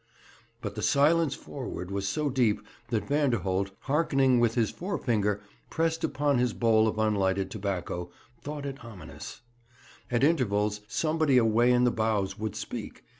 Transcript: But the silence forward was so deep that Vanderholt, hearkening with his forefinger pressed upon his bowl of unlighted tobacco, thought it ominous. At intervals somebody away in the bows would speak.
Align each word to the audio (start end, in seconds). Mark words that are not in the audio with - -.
But 0.61 0.73
the 0.73 0.81
silence 0.81 1.35
forward 1.35 1.91
was 1.91 2.07
so 2.07 2.31
deep 2.31 2.59
that 2.87 3.07
Vanderholt, 3.07 3.69
hearkening 3.81 4.39
with 4.39 4.55
his 4.55 4.71
forefinger 4.71 5.41
pressed 5.69 6.03
upon 6.03 6.39
his 6.39 6.53
bowl 6.53 6.87
of 6.87 6.97
unlighted 6.97 7.51
tobacco, 7.51 8.09
thought 8.41 8.65
it 8.65 8.83
ominous. 8.83 9.41
At 10.09 10.23
intervals 10.23 10.81
somebody 10.87 11.37
away 11.37 11.71
in 11.71 11.83
the 11.83 11.91
bows 11.91 12.35
would 12.39 12.55
speak. 12.55 13.03